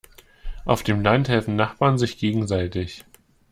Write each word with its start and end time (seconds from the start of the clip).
Auf 0.65 0.81
dem 0.81 1.03
Land 1.03 1.29
helfen 1.29 1.55
Nachbarn 1.55 1.99
sich 1.99 2.17
gegenseitig. 2.17 3.05